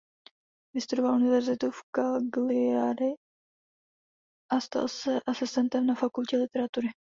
Vystudoval 0.73 1.13
univerzitu 1.15 1.71
v 1.71 1.81
Cagliari 1.95 3.13
a 4.51 4.59
stal 4.59 4.87
se 4.87 5.19
asistentem 5.21 5.85
na 5.87 5.95
fakultě 5.95 6.37
literatury. 6.37 6.87